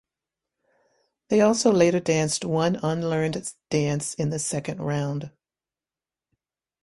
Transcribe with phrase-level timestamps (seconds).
[1.29, 5.29] They also later danced one unlearned dance in the second round.